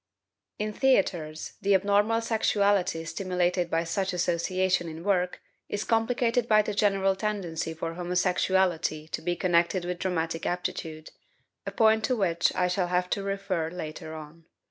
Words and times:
In 0.57 0.73
theaters 0.73 1.53
the 1.61 1.75
abnormal 1.75 2.21
sexuality 2.21 3.05
stimulated 3.05 3.69
by 3.69 3.83
such 3.83 4.13
association 4.13 4.89
in 4.89 5.03
work 5.03 5.43
is 5.69 5.83
complicated 5.83 6.47
by 6.47 6.63
the 6.63 6.73
general 6.73 7.15
tendency 7.15 7.75
for 7.75 7.93
homosexuality 7.93 9.07
to 9.09 9.21
be 9.21 9.35
connected 9.35 9.85
with 9.85 9.99
dramatic 9.99 10.47
aptitude, 10.47 11.11
a 11.67 11.71
point 11.71 12.03
to 12.05 12.15
which 12.15 12.51
I 12.55 12.67
shall 12.67 12.87
have 12.87 13.11
to 13.11 13.21
refer 13.21 13.69
later 13.69 14.15
on. 14.15 14.45